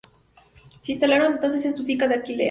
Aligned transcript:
Se 0.81 0.93
instalaron 0.93 1.33
entonces 1.33 1.63
en 1.63 1.75
su 1.75 1.85
finca 1.85 2.07
de 2.07 2.15
Aquilea. 2.15 2.39